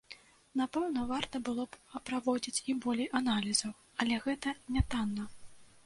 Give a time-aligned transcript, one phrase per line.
[0.61, 5.33] Напэўна, варта было б праводзіць і болей аналізаў, але гэта нятанна.